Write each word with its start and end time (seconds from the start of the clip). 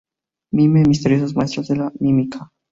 Mime 0.51 0.81
Misteriosos 0.81 1.35
maestros 1.35 1.67
de 1.67 1.75
la 1.75 1.93
mímica. 1.99 2.49